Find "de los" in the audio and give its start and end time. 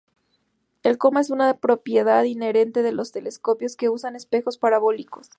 2.81-3.11